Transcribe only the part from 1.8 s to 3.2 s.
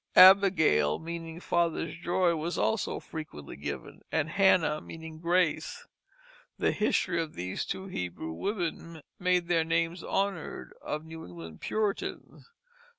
joy, was also